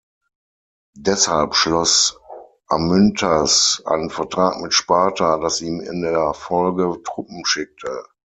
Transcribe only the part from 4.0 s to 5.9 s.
Vertrag mit Sparta, das ihm